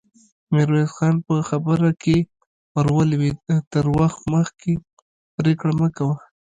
[0.53, 2.17] ميرويس خان په خبره کې
[2.73, 3.39] ور ولوېد:
[3.73, 4.71] تر وخت مخکې
[5.35, 6.17] پرېکړه مه کوه!